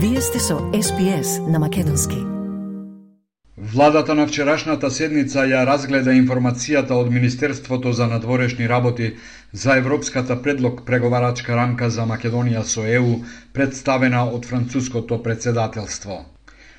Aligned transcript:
Вие 0.00 0.20
сте 0.20 0.38
со 0.38 0.58
СПС 0.82 1.40
на 1.48 1.58
Македонски. 1.58 2.16
Владата 3.58 4.14
на 4.14 4.26
вчерашната 4.26 4.90
седница 4.90 5.42
ја 5.42 5.64
разгледа 5.66 6.14
информацијата 6.14 6.94
од 6.94 7.10
Министерството 7.10 7.92
за 7.92 8.06
надворешни 8.06 8.68
работи 8.68 9.16
за 9.52 9.76
Европската 9.76 10.42
предлог 10.42 10.84
преговарачка 10.86 11.56
рамка 11.56 11.90
за 11.90 12.06
Македонија 12.06 12.62
со 12.62 12.86
ЕУ, 12.86 13.24
представена 13.52 14.22
од 14.30 14.46
француското 14.46 15.22
председателство. 15.22 16.22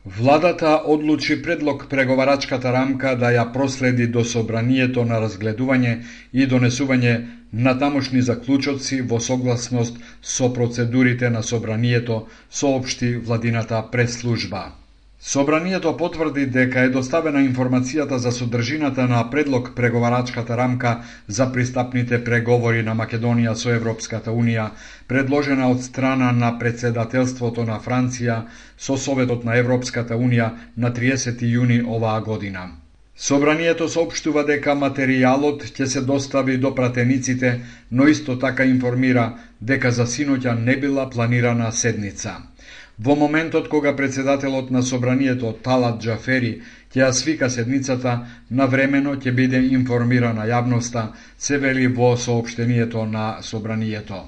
Владата 0.06 0.82
одлучи 0.86 1.42
предлог 1.42 1.88
преговарачката 1.90 2.72
рамка 2.74 3.16
да 3.20 3.32
ја 3.36 3.44
проследи 3.54 4.08
до 4.08 4.24
собранието 4.24 5.04
на 5.06 5.20
разгледување 5.20 5.92
и 6.34 6.48
донесување 6.48 7.14
на 7.54 7.74
тамошни 7.80 8.22
заклучоци 8.22 9.02
во 9.02 9.20
согласност 9.20 10.00
со 10.22 10.54
процедурите 10.54 11.30
на 11.30 11.44
собранието, 11.44 12.28
соопшти 12.50 13.16
владината 13.18 13.84
преслужба. 13.92 14.72
Собранието 15.22 15.98
потврди 15.98 16.46
дека 16.48 16.80
е 16.80 16.90
доставена 16.90 17.42
информацијата 17.44 18.16
за 18.16 18.32
содржината 18.32 19.08
на 19.08 19.30
предлог 19.30 19.72
преговарачката 19.76 20.58
рамка 20.58 20.94
за 21.28 21.52
пристапните 21.52 22.24
преговори 22.24 22.84
на 22.84 22.96
Македонија 22.96 23.54
со 23.54 23.70
Европската 23.70 24.32
Унија, 24.32 24.70
предложена 25.08 25.68
од 25.70 25.84
страна 25.84 26.32
на 26.32 26.54
председателството 26.60 27.66
на 27.66 27.80
Франција 27.80 28.38
со 28.78 28.98
Советот 28.98 29.44
на 29.44 29.58
Европската 29.58 30.16
Унија 30.16 30.50
на 30.78 30.92
30 30.94 31.44
јуни 31.44 31.82
оваа 31.88 32.22
година. 32.22 32.70
Собранието 33.18 33.90
соопштува 33.90 34.46
дека 34.48 34.72
материјалот 34.76 35.68
ќе 35.76 35.86
се 35.86 36.02
достави 36.02 36.58
до 36.58 36.72
пратениците, 36.76 37.60
но 37.92 38.08
исто 38.08 38.40
така 38.40 38.64
информира 38.66 39.34
дека 39.62 39.92
за 39.92 40.06
синоќа 40.08 40.56
не 40.60 40.78
била 40.78 41.10
планирана 41.10 41.72
седница. 41.74 42.38
Во 43.00 43.16
моментот 43.16 43.70
кога 43.70 43.96
председателот 43.96 44.72
на 44.72 44.82
собранието 44.84 45.54
Талат 45.64 46.02
Джафери 46.04 46.50
ќе 46.92 47.00
ја 47.00 47.12
свика 47.16 47.48
седницата, 47.50 48.16
навремено 48.52 49.14
ќе 49.16 49.32
биде 49.32 49.62
информирана 49.72 50.48
јавноста, 50.50 51.06
се 51.38 51.58
вели 51.58 51.88
во 51.88 52.18
сообштението 52.18 53.06
на 53.06 53.38
собранието. 53.42 54.20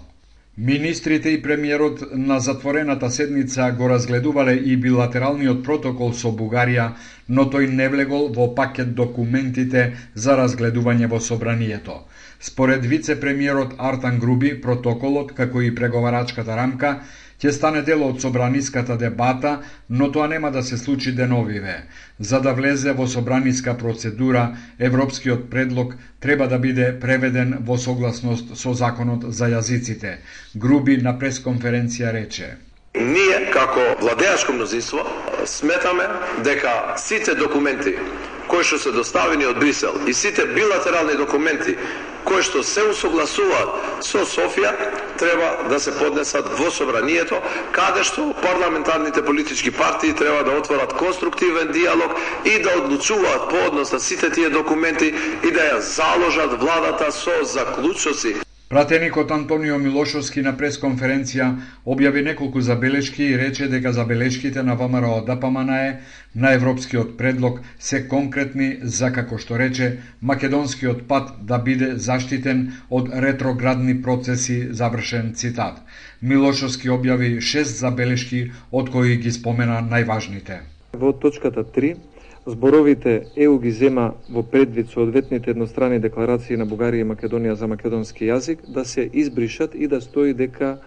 Министрите 0.57 1.29
и 1.29 1.41
премиерот 1.41 2.01
на 2.13 2.39
затворената 2.39 3.09
седница 3.11 3.71
го 3.77 3.89
разгледувале 3.89 4.53
и 4.53 4.77
билатералниот 4.77 5.63
протокол 5.63 6.13
со 6.13 6.31
Бугарија, 6.31 6.91
но 7.27 7.45
тој 7.51 7.67
не 7.71 7.87
влегол 7.89 8.29
во 8.35 8.53
пакет 8.55 8.93
документите 8.95 9.93
за 10.15 10.35
разгледување 10.39 11.07
во 11.07 11.19
собранието. 11.19 12.03
Според 12.39 12.85
вице-премиерот 12.85 13.75
Артан 13.77 14.19
Груби, 14.19 14.53
протоколот, 14.61 15.31
како 15.31 15.61
и 15.61 15.75
преговарачката 15.75 16.55
рамка, 16.55 16.99
ќе 17.41 17.51
стане 17.51 17.81
дел 17.81 18.03
од 18.05 18.21
собраниската 18.21 18.97
дебата, 18.97 19.59
но 19.89 20.11
тоа 20.11 20.27
нема 20.27 20.51
да 20.51 20.63
се 20.63 20.77
случи 20.77 21.11
деновиве. 21.11 21.83
За 22.19 22.39
да 22.39 22.53
влезе 22.53 22.93
во 22.93 23.07
собраниска 23.07 23.77
процедура, 23.77 24.55
европскиот 24.79 25.49
предлог 25.49 25.95
треба 26.19 26.47
да 26.47 26.59
биде 26.59 26.99
преведен 26.99 27.57
во 27.61 27.77
согласност 27.77 28.55
со 28.57 28.73
законот 28.73 29.25
за 29.33 29.49
јазиците. 29.49 30.17
Груби 30.55 30.97
на 31.01 31.17
пресконференција 31.17 32.13
рече. 32.13 32.57
Ние, 32.95 33.49
како 33.53 33.81
владеачко 34.01 34.53
мнозинство, 34.53 34.99
сметаме 35.45 36.05
дека 36.43 36.93
сите 36.97 37.35
документи 37.35 37.95
кои 38.51 38.63
што 38.67 38.77
се 38.83 38.91
доставени 38.91 39.45
од 39.47 39.59
Брисел 39.63 39.95
и 40.07 40.13
сите 40.13 40.43
билатерални 40.45 41.15
документи 41.15 41.77
кои 42.25 42.43
што 42.43 42.63
се 42.63 42.83
усогласуваат 42.89 44.03
со 44.05 44.25
Софија 44.25 44.73
треба 45.17 45.69
да 45.69 45.79
се 45.79 45.91
поднесат 45.97 46.49
во 46.59 46.71
собранието 46.71 47.41
каде 47.71 48.03
што 48.03 48.33
парламентарните 48.41 49.25
политички 49.25 49.71
партии 49.71 50.13
треба 50.13 50.43
да 50.43 50.57
отворат 50.57 50.93
конструктивен 50.93 51.71
диалог 51.71 52.15
и 52.45 52.59
да 52.61 52.77
одлучуваат 52.77 53.49
по 53.49 53.65
однос 53.67 53.91
на 53.91 53.99
сите 53.99 54.29
тие 54.29 54.49
документи 54.49 55.13
и 55.43 55.51
да 55.51 55.61
ја 55.73 55.79
заложат 55.79 56.61
владата 56.61 57.11
со 57.11 57.43
заклучоци. 57.43 58.50
Пратеникот 58.71 59.31
Антонио 59.35 59.75
Милошовски 59.83 60.39
на 60.45 60.53
пресконференција 60.55 61.47
објави 61.83 62.21
неколку 62.23 62.61
забелешки 62.63 63.25
и 63.25 63.39
рече 63.39 63.65
дека 63.67 63.91
забелешките 63.91 64.63
на 64.63 64.77
ВМРО 64.79 65.17
ДПМНЕ 65.27 65.99
на 66.35 66.53
европскиот 66.55 67.17
предлог 67.17 67.59
се 67.79 67.99
конкретни 68.07 68.69
за 68.81 69.09
како 69.11 69.41
што 69.43 69.57
рече 69.59 69.89
македонскиот 70.21 71.01
пат 71.09 71.33
да 71.49 71.59
биде 71.59 71.89
заштитен 71.97 72.61
од 72.89 73.11
ретроградни 73.25 73.97
процеси, 74.01 74.71
завршен 74.71 75.33
цитат. 75.35 75.83
Милошовски 76.21 76.95
објави 76.95 77.41
шест 77.41 77.75
забелешки 77.83 78.45
од 78.71 78.93
кои 78.95 79.17
ги 79.17 79.35
спомена 79.35 79.81
најважните. 79.83 80.61
Во 80.95 81.11
точката 81.11 81.67
3 81.75 81.95
Зборовите 82.45 83.27
ЕУ 83.37 83.59
ги 83.59 83.71
зема 83.71 84.13
во 84.29 84.41
предвид 84.41 84.89
со 84.89 85.03
одветните 85.03 85.51
еднострани 85.51 85.99
декларации 86.01 86.57
на 86.57 86.65
Бугарија 86.65 87.05
и 87.05 87.09
Македонија 87.09 87.53
за 87.53 87.67
македонски 87.69 88.25
јазик 88.25 88.63
да 88.65 88.81
се 88.85 89.05
избришат 89.13 89.75
и 89.75 89.87
да 89.87 90.01
стои 90.01 90.33
дека 90.33 90.79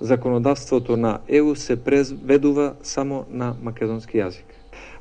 законодавството 0.00 0.96
на 0.96 1.20
ЕУ 1.28 1.54
се 1.54 1.76
преведува 1.84 2.74
само 2.82 3.26
на 3.30 3.54
македонски 3.62 4.18
јазик. 4.18 4.50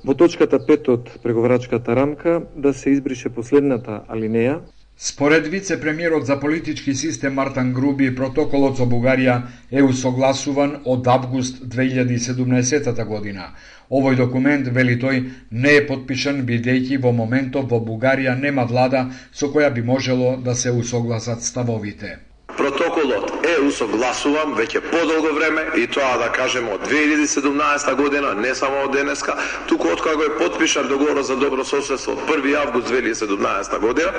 Во 0.05 0.13
точката 0.13 0.59
5 0.59 0.89
од 0.93 1.09
преговорачката 1.23 1.95
рамка 1.95 2.41
да 2.55 2.73
се 2.73 2.93
избрише 2.93 3.33
последната 3.33 4.03
алинеја 4.07 4.59
Според 4.99 5.47
вице-премиерот 5.47 6.25
за 6.25 6.39
политички 6.39 6.95
систем 6.95 7.33
Мартан 7.33 7.73
Груби, 7.73 8.15
протоколот 8.15 8.79
со 8.79 8.85
Бугарија 8.89 9.35
е 9.69 9.83
усогласуван 9.85 10.71
од 10.89 11.07
август 11.07 11.59
2017 11.61 13.05
година. 13.05 13.51
Овој 13.93 14.17
документ, 14.17 14.71
вели 14.73 14.97
тој, 14.97 15.21
не 15.51 15.75
е 15.77 15.85
подпишан 15.85 16.41
бидејќи 16.49 16.97
во 17.03 17.13
моментот 17.13 17.69
во 17.69 17.77
Бугарија 17.77 18.33
нема 18.41 18.65
влада 18.65 19.05
со 19.31 19.53
која 19.53 19.69
би 19.69 19.85
можело 19.85 20.35
да 20.37 20.55
се 20.55 20.73
усогласат 20.73 21.45
ставовите. 21.45 22.17
Протоколот 22.57 23.45
е 23.45 23.59
усогласуван 23.69 24.57
веќе 24.57 24.81
подолго 24.89 25.35
време 25.37 25.61
и 25.77 25.85
тоа 25.85 26.17
да 26.17 26.31
кажеме 26.33 26.73
од 26.73 26.89
2017 26.89 27.95
година, 28.01 28.33
не 28.33 28.55
само 28.55 28.87
од 28.89 28.97
денеска, 28.97 29.37
туку 29.69 29.93
од 29.93 30.01
кога 30.01 30.15
го 30.15 30.23
е 30.23 30.37
подпишан 30.41 30.87
договорот 30.87 31.25
за 31.25 31.37
добро 31.37 31.63
соседство 31.63 32.17
1 32.27 32.55
август 32.65 32.89
2017 32.89 33.79
година 33.79 34.11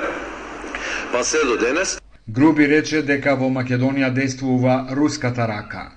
па 1.11 1.23
се 1.23 1.37
до 1.45 1.57
денес. 1.57 1.99
Груби 2.27 2.67
рече 2.67 3.01
дека 3.01 3.33
во 3.35 3.49
Македонија 3.49 4.11
действува 4.13 4.85
руската 4.93 5.47
рака. 5.47 5.91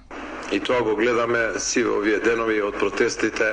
И 0.53 0.61
тоа 0.61 0.83
го 0.83 0.97
гледаме 0.97 1.59
си 1.59 1.83
во 1.85 1.99
овие 1.99 2.21
денови 2.25 2.61
од 2.63 2.79
протестите 2.81 3.53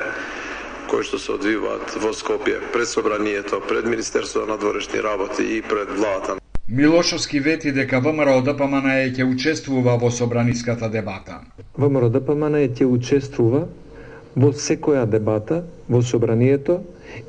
кои 0.90 1.04
што 1.04 1.20
се 1.20 1.32
одвиваат 1.36 1.92
во 2.02 2.10
Скопје, 2.16 2.58
пред 2.74 2.88
собранието, 2.90 3.62
пред 3.68 3.86
Министерството 3.86 4.48
на 4.48 4.58
дворешни 4.58 5.04
работи 5.04 5.44
и 5.58 5.62
пред 5.62 5.92
владата. 5.98 6.36
Милошовски 6.70 7.40
вети 7.40 7.72
дека 7.72 8.00
ВМРО 8.00 8.42
ДПМН 8.42 8.90
ќе 9.14 9.28
учествува 9.28 9.98
во 9.98 10.10
собраниската 10.12 10.90
дебата. 10.90 11.42
ВМРО 11.78 12.10
ДПМН 12.10 12.64
ќе 12.74 12.86
учествува 12.86 13.68
во 14.36 14.50
секоја 14.54 15.06
дебата 15.06 15.64
во 15.90 16.02
собранието 16.02 16.80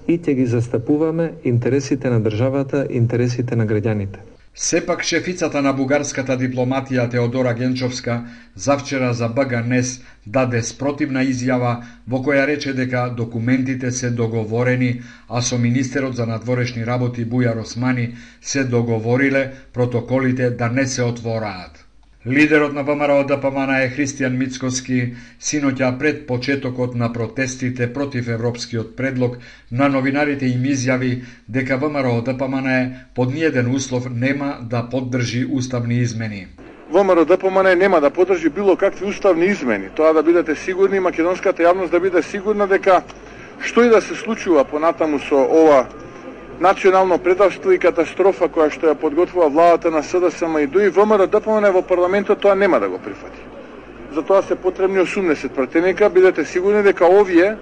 и 0.08 0.18
ќе 0.18 0.34
ги 0.34 0.46
застапуваме 0.46 1.32
интересите 1.44 2.10
на 2.10 2.20
државата, 2.20 2.86
интересите 2.90 3.56
на 3.56 3.66
граѓаните. 3.66 4.20
Сепак 4.54 5.02
шефицата 5.06 5.60
на 5.62 5.70
бугарската 5.72 6.34
дипломатија 6.38 7.04
Теодора 7.10 7.52
Генчовска 7.54 8.16
завчера 8.54 9.12
за 9.14 9.28
БГНЕС 9.28 9.92
даде 10.26 10.62
спротивна 10.62 11.22
изјава 11.24 11.74
во 12.06 12.18
која 12.26 12.46
рече 12.50 12.74
дека 12.74 13.04
документите 13.16 13.90
се 13.90 14.10
договорени, 14.10 15.02
а 15.28 15.42
со 15.42 15.58
министерот 15.58 16.16
за 16.16 16.26
надворешни 16.26 16.86
работи 16.86 17.24
Бујар 17.24 17.60
Османи 17.62 18.08
се 18.40 18.64
договориле 18.64 19.52
протоколите 19.72 20.50
да 20.50 20.68
не 20.68 20.86
се 20.86 21.02
отвораат. 21.02 21.86
Лидерот 22.26 22.75
на 22.75 22.83
ВМРО 22.83 23.24
ДПМН 23.24 23.71
е 23.80 23.92
Христијан 23.97 24.34
Мицкоски 24.36 24.97
синоќа 25.41 25.86
пред 25.98 26.27
почетокот 26.28 26.94
на 26.94 27.09
протестите 27.12 27.86
против 27.94 28.28
европскиот 28.28 28.91
предлог 28.97 29.39
на 29.72 29.89
новинарите 29.89 30.44
им 30.47 30.66
изјави 30.68 31.22
дека 31.48 31.78
ВМРО 31.80 32.21
ДПМН 32.21 32.68
под 33.15 33.33
ниеден 33.33 33.72
услов 33.74 34.10
нема 34.10 34.59
да 34.60 34.83
поддржи 34.83 35.47
уставни 35.50 35.97
измени. 36.04 36.47
ВМРО 36.91 37.24
ДПМН 37.24 37.78
нема 37.78 38.00
да 38.00 38.10
поддржи 38.10 38.50
било 38.50 38.77
какви 38.77 39.06
уставни 39.06 39.47
измени. 39.47 39.89
Тоа 39.97 40.12
да 40.12 40.22
бидете 40.22 40.54
сигурни, 40.54 41.00
македонската 41.00 41.62
јавност 41.62 41.91
да 41.91 42.00
биде 42.00 42.22
сигурна 42.22 42.66
дека 42.66 43.00
што 43.65 43.84
и 43.84 43.89
да 43.89 44.00
се 44.00 44.15
случува 44.15 44.65
понатаму 44.65 45.18
со 45.24 45.41
ова 45.41 45.86
национално 46.60 47.18
предавство 47.18 47.72
и 47.72 47.78
катастрофа 47.78 48.48
која 48.53 48.68
што 48.71 48.92
ја 48.92 48.95
подготвува 49.01 49.48
владата 49.48 49.91
на 49.91 50.03
СДСМ 50.03 50.59
и 50.60 50.66
ДУИ, 50.66 50.91
ВМРО 50.92 51.27
да 51.27 51.41
ДПМН 51.41 51.72
во 51.72 51.83
парламентот 51.83 52.41
тоа 52.41 52.54
нема 52.54 52.80
да 52.80 52.89
го 52.89 52.98
прифати. 52.98 53.41
Затоа 54.12 54.42
се 54.42 54.54
потребни 54.54 54.98
80 54.98 55.48
пратеника, 55.48 56.10
бидете 56.10 56.45
сигурни 56.45 56.83
дека 56.83 57.07
овие 57.09 57.57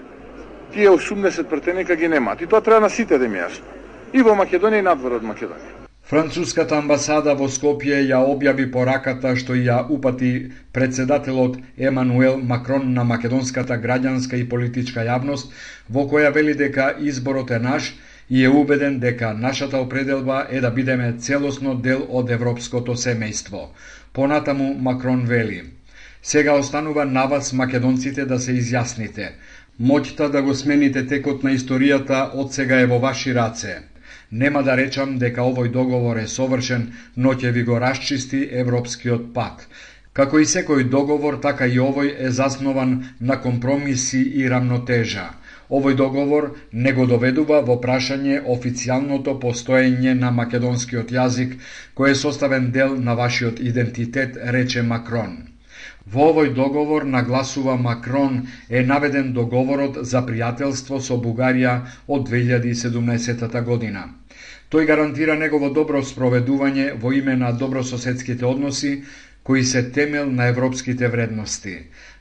тие 0.72 0.90
80 0.90 1.44
пратеника 1.44 1.96
ги 1.96 2.08
немаат. 2.08 2.40
И 2.40 2.46
тоа 2.46 2.60
треба 2.60 2.80
на 2.80 2.90
сите 2.90 3.18
да 3.18 3.24
им 3.24 3.32
јасно. 3.32 3.64
И 4.12 4.22
во 4.22 4.34
Македонија 4.34 4.78
и 4.78 4.82
надвор 4.82 5.12
од 5.12 5.22
Македонија. 5.22 5.78
Француската 6.08 6.78
амбасада 6.80 7.34
во 7.36 7.46
Скопје 7.52 8.00
ја 8.08 8.22
објави 8.24 8.70
пораката 8.72 9.34
што 9.36 9.52
ја 9.52 9.82
упати 9.92 10.50
председателот 10.72 11.58
Емануел 11.76 12.38
Макрон 12.40 12.94
на 12.94 13.04
македонската 13.04 13.76
граѓанска 13.76 14.40
и 14.40 14.48
политичка 14.48 15.04
јавност, 15.04 15.52
во 15.88 16.08
која 16.08 16.32
вели 16.34 16.54
дека 16.54 16.94
изборот 16.98 17.50
е 17.50 17.58
наш 17.58 17.92
и 18.30 18.44
е 18.44 18.48
убеден 18.48 18.98
дека 18.98 19.34
нашата 19.34 19.78
определба 19.78 20.46
е 20.50 20.60
да 20.60 20.70
бидеме 20.70 21.14
целосно 21.18 21.74
дел 21.74 22.06
од 22.10 22.30
европското 22.30 22.96
семејство. 22.96 23.68
Понатаму 24.12 24.74
Макрон 24.74 25.24
вели: 25.24 25.62
Сега 26.22 26.52
останува 26.52 27.04
на 27.04 27.26
вас 27.26 27.52
македонците 27.52 28.24
да 28.24 28.38
се 28.38 28.52
изјасните. 28.52 29.28
Моќта 29.80 30.30
да 30.30 30.42
го 30.42 30.54
смените 30.54 31.06
текот 31.06 31.42
на 31.42 31.50
историјата 31.54 32.30
од 32.34 32.52
сега 32.52 32.80
е 32.80 32.86
во 32.86 32.98
ваши 32.98 33.34
раце. 33.34 33.76
Нема 34.32 34.62
да 34.62 34.76
речам 34.76 35.18
дека 35.18 35.40
овој 35.40 35.70
договор 35.72 36.16
е 36.16 36.26
совршен, 36.26 36.92
но 37.16 37.32
ќе 37.34 37.50
ви 37.50 37.62
го 37.62 37.78
расчисти 37.80 38.48
европскиот 38.52 39.32
пат. 39.34 39.68
Како 40.12 40.38
и 40.38 40.46
секој 40.52 40.88
договор, 40.92 41.36
така 41.40 41.66
и 41.66 41.78
овој 41.78 42.14
е 42.26 42.30
заснован 42.30 42.94
на 43.20 43.40
компромиси 43.40 44.22
и 44.42 44.48
рамнотежа. 44.48 45.26
Овој 45.70 45.94
договор 46.00 46.48
не 46.72 46.92
го 46.96 47.04
доведува 47.06 47.60
во 47.66 47.76
прашање 47.82 48.40
официјалното 48.54 49.34
постоење 49.42 50.14
на 50.22 50.30
македонскиот 50.38 51.12
јазик, 51.18 51.54
кој 51.94 52.14
е 52.14 52.20
составен 52.22 52.70
дел 52.78 52.96
на 53.08 53.14
вашиот 53.14 53.60
идентитет, 53.60 54.40
рече 54.56 54.82
Макрон. 54.82 55.36
Во 56.12 56.30
овој 56.32 56.54
договор, 56.56 57.04
нагласува 57.04 57.76
Макрон, 57.76 58.38
е 58.70 58.82
наведен 58.90 59.32
договорот 59.38 59.98
за 60.12 60.22
пријателство 60.30 61.00
со 61.08 61.18
Бугарија 61.26 61.74
од 62.16 62.24
2017 62.30 63.62
година. 63.68 64.06
Тој 64.72 64.86
гарантира 64.88 65.34
негово 65.40 65.68
добро 65.76 66.00
спроведување 66.04 66.90
во 67.02 67.12
име 67.18 67.36
на 67.42 67.52
добрососедските 67.52 68.44
односи, 68.48 68.90
кои 69.48 69.64
се 69.64 69.82
темел 69.90 70.30
на 70.30 70.46
европските 70.46 71.08
вредности. 71.08 71.74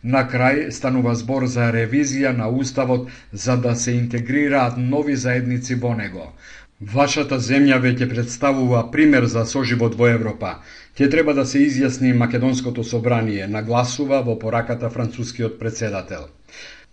На 0.04 0.22
крај 0.26 0.70
станува 0.72 1.12
збор 1.16 1.46
за 1.48 1.66
ревизија 1.76 2.30
на 2.32 2.46
Уставот 2.50 3.10
за 3.34 3.58
да 3.58 3.74
се 3.76 3.92
интегрираат 3.94 4.78
нови 4.80 5.16
заедници 5.18 5.76
во 5.76 5.92
него. 5.94 6.30
Вашата 6.94 7.40
земја 7.42 7.82
веќе 7.84 8.08
представува 8.10 8.86
пример 8.92 9.28
за 9.28 9.44
соживот 9.46 10.00
во 10.00 10.08
Европа. 10.08 10.54
Ќе 10.96 11.12
треба 11.12 11.34
да 11.34 11.46
се 11.46 11.66
изјасни 11.66 12.14
Македонското 12.16 12.84
собрание, 12.86 13.48
нагласува 13.50 14.22
во 14.24 14.38
пораката 14.40 14.90
францускиот 14.90 15.60
председател. 15.60 16.30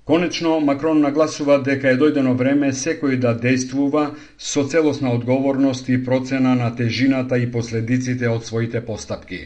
Конечно, 0.06 0.60
Макрон 0.60 0.98
нагласува 1.00 1.54
дека 1.64 1.88
е 1.88 1.96
дојдено 1.96 2.34
време 2.36 2.68
секој 2.76 3.16
да 3.16 3.30
действува 3.44 4.02
со 4.36 4.64
целосна 4.68 5.14
одговорност 5.16 5.88
и 5.88 5.96
процена 6.04 6.52
на 6.54 6.68
тежината 6.76 7.38
и 7.38 7.46
последиците 7.52 8.28
од 8.28 8.44
своите 8.44 8.82
постапки. 8.84 9.38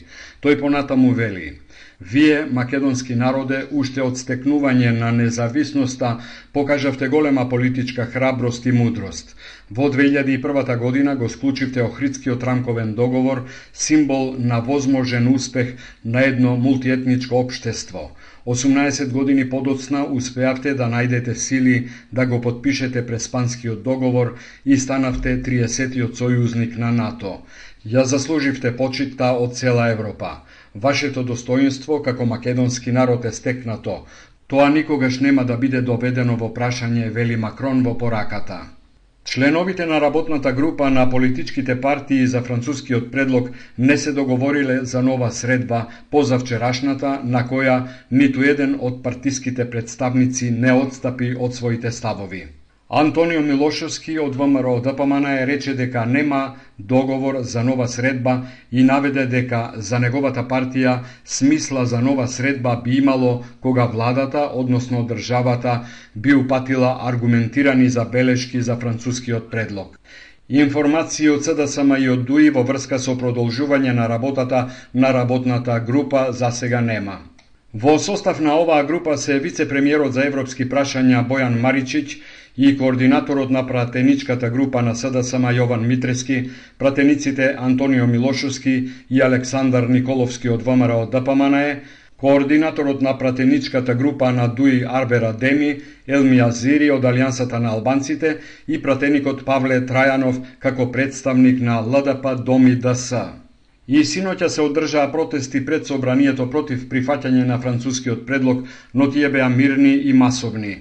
Тој 0.43 0.58
понатаму 0.58 1.12
вели– 1.14 1.52
Вие, 2.00 2.46
македонски 2.50 3.14
народе, 3.19 3.64
уште 3.70 4.02
од 4.02 4.20
стекнување 4.20 4.92
на 4.94 5.08
независноста, 5.12 6.10
покажавте 6.52 7.08
голема 7.08 7.48
политичка 7.50 8.06
храброст 8.06 8.66
и 8.66 8.72
мудрост. 8.72 9.34
Во 9.70 9.90
2001 9.90 10.78
година 10.78 11.16
го 11.16 11.28
склучивте 11.28 11.82
Охридскиот 11.82 12.44
рамковен 12.44 12.94
договор, 12.94 13.44
символ 13.72 14.34
на 14.38 14.60
возможен 14.60 15.28
успех 15.34 15.75
на 16.04 16.20
едно 16.20 16.56
мултиетничко 16.56 17.40
обштество. 17.40 18.10
18 18.46 19.10
години 19.12 19.50
подоцна 19.50 20.06
успеавте 20.06 20.72
да 20.74 20.86
најдете 20.88 21.34
сили 21.34 21.90
да 22.12 22.24
го 22.26 22.40
подпишете 22.40 23.06
преспанскиот 23.06 23.82
договор 23.82 24.38
и 24.64 24.76
станавте 24.76 25.34
30-тиот 25.42 26.16
сојузник 26.16 26.78
на 26.78 26.92
НАТО. 26.92 27.42
Ја 27.86 28.02
заслуживте 28.04 28.72
почитта 28.76 29.32
од 29.38 29.54
цела 29.56 29.90
Европа. 29.90 30.30
Вашето 30.75 31.22
достоинство 31.22 32.02
како 32.02 32.26
македонски 32.26 32.92
народ 32.92 33.25
е 33.25 33.32
стекнато. 33.32 34.04
Тоа 34.46 34.69
никогаш 34.69 35.20
нема 35.20 35.44
да 35.44 35.56
биде 35.56 35.80
доведено 35.82 36.34
во 36.36 36.48
прашање, 36.50 37.10
вели 37.10 37.36
Макрон 37.36 37.82
во 37.84 37.94
пораката. 37.98 38.58
Членовите 39.25 39.86
на 39.86 40.00
работната 40.00 40.52
група 40.52 40.90
на 40.90 41.10
политичките 41.10 41.80
партии 41.80 42.26
за 42.26 42.42
францускиот 42.42 43.10
предлог 43.12 43.50
не 43.78 43.96
се 43.96 44.12
договориле 44.12 44.84
за 44.84 45.02
нова 45.02 45.31
средба 45.31 45.86
позавчерашната 46.10 47.20
на 47.24 47.44
која 47.48 47.82
ниту 48.10 48.42
еден 48.42 48.78
од 48.81 49.02
партиските 49.02 49.70
представници 49.70 50.50
не 50.50 50.72
отстапи 50.72 51.34
од 51.38 51.54
своите 51.54 51.92
ставови. 51.92 52.57
Антонио 52.88 53.43
Милошевски 53.44 54.14
од 54.19 54.37
ВМРО 54.40 54.79
ДПМН 54.81 55.26
е 55.29 55.46
рече 55.46 55.75
дека 55.76 56.06
нема 56.08 56.55
договор 56.79 57.37
за 57.43 57.61
нова 57.64 57.88
средба 57.88 58.46
и 58.73 58.82
наведе 58.82 59.26
дека 59.26 59.61
за 59.76 59.99
неговата 60.00 60.40
партија 60.49 60.94
смисла 61.25 61.85
за 61.85 62.00
нова 62.00 62.26
средба 62.26 62.81
би 62.85 62.96
имало 62.96 63.44
кога 63.61 63.85
владата, 63.85 64.49
односно 64.55 65.05
државата, 65.05 65.85
би 66.17 66.35
упатила 66.35 66.96
аргументирани 67.05 67.88
забелешки 67.88 68.62
за 68.62 68.76
францускиот 68.76 69.50
предлог. 69.50 70.00
Информации 70.49 71.29
од 71.29 71.44
СДСМ 71.44 71.93
и 72.00 72.08
од 72.08 72.25
ДУИ 72.25 72.49
во 72.56 72.64
врска 72.64 72.96
со 72.99 73.19
продолжување 73.20 73.93
на 73.93 74.08
работата 74.08 74.70
на 74.94 75.12
работната 75.12 75.76
група 75.81 76.32
за 76.32 76.50
сега 76.50 76.81
нема. 76.81 77.20
Во 77.75 77.99
состав 77.99 78.41
на 78.41 78.56
оваа 78.56 78.84
група 78.84 79.19
се 79.19 79.37
вице-премиерот 79.38 80.17
за 80.17 80.25
европски 80.25 80.64
прашања 80.64 81.20
Бојан 81.29 81.61
Маричич, 81.61 82.17
и 82.58 82.76
координаторот 82.78 83.50
на 83.50 83.66
пратеничката 83.66 84.50
група 84.50 84.82
на 84.82 84.94
СДСМ 84.94 85.46
Јован 85.55 85.87
Митрески, 85.87 86.50
пратениците 86.78 87.55
Антонио 87.58 88.06
Милошовски 88.06 88.88
и 89.10 89.22
Александар 89.22 89.87
Николовски 89.88 90.50
од 90.50 90.62
ВМРО 90.66 91.06
да 91.06 91.20
ДПМНЕ, 91.20 91.82
координаторот 92.19 93.02
на 93.02 93.19
пратеничката 93.19 93.94
група 93.94 94.32
на 94.32 94.49
ДУИ 94.49 94.84
Арбера 94.88 95.32
Деми, 95.32 95.81
Елми 96.06 96.40
Азири 96.40 96.90
од 96.90 97.05
Алијансата 97.05 97.62
на 97.62 97.78
албанците 97.78 98.38
и 98.66 98.82
пратеникот 98.82 99.44
Павле 99.44 99.84
Трајанов 99.87 100.43
како 100.58 100.90
представник 100.93 101.60
на 101.60 101.78
ЛДП 101.81 102.43
Доми 102.43 102.75
ДС. 102.75 103.28
И 103.88 104.02
синоќа 104.05 104.49
се 104.52 104.60
одржаа 104.60 105.08
протести 105.12 105.62
пред 105.64 105.87
собранието 105.87 106.50
против 106.50 106.88
прифаќање 106.90 107.46
на 107.46 107.56
францускиот 107.62 108.26
предлог, 108.26 108.66
но 108.94 109.06
тие 109.10 109.31
беа 109.32 109.49
мирни 109.49 109.94
и 110.10 110.12
масовни. 110.12 110.75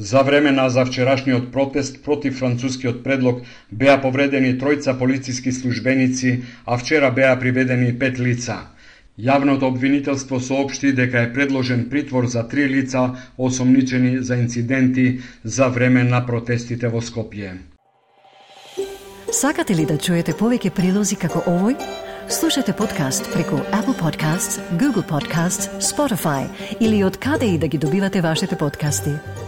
За 0.00 0.22
време 0.22 0.50
на 0.50 0.70
завчерашниот 0.70 1.52
протест 1.52 2.02
против 2.02 2.38
францускиот 2.38 3.02
предлог 3.04 3.42
беа 3.70 3.98
повредени 4.00 4.54
тројца 4.56 4.94
полициски 4.98 5.52
службеници, 5.52 6.42
а 6.64 6.78
вчера 6.78 7.10
беа 7.10 7.36
приведени 7.36 7.92
пет 7.92 8.16
лица. 8.18 8.56
Јавното 9.20 9.68
обвинителство 9.68 10.40
соопшти 10.40 10.94
дека 10.96 11.20
е 11.20 11.32
предложен 11.32 11.90
притвор 11.90 12.26
за 12.26 12.48
три 12.48 12.64
лица 12.68 13.10
осомничени 13.36 14.22
за 14.24 14.36
инциденти 14.36 15.20
за 15.44 15.68
време 15.68 16.04
на 16.04 16.24
протестите 16.26 16.88
во 16.88 17.04
Скопје. 17.04 17.58
Сакате 19.32 19.76
ли 19.76 19.84
да 19.84 19.98
чуете 19.98 20.32
повеќе 20.32 20.72
прилози 20.72 21.20
како 21.20 21.44
овој? 21.44 21.76
Слушате 22.30 22.72
подкаст 22.72 23.28
преку 23.34 23.60
Apple 23.76 24.00
Podcasts, 24.00 24.60
Google 24.80 25.04
Podcasts, 25.04 25.68
Spotify 25.76 26.48
или 26.80 27.04
од 27.04 27.20
каде 27.20 27.52
и 27.52 27.58
да 27.58 27.68
ги 27.68 27.78
добивате 27.78 28.20
вашите 28.20 28.56
подкасти. 28.56 29.39